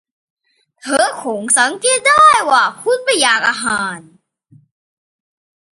[0.81, 3.99] เธอคงสังเกตได้ว่าคุณไม่อยากอาหาร